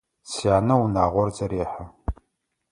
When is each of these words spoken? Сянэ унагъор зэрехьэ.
Сянэ 0.31 0.75
унагъор 0.83 1.29
зэрехьэ. 1.35 1.85